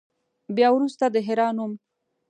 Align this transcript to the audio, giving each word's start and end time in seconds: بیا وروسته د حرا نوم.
بیا 0.55 0.69
وروسته 0.73 1.05
د 1.13 1.15
حرا 1.27 1.47
نوم. 1.57 1.71